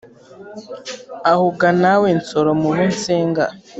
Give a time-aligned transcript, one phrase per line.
[1.31, 3.45] aho ga nawe nsoro mu bo nsenga